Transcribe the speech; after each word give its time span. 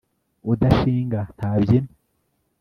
udashinga 0.51 1.19
ntabyina 1.35 1.91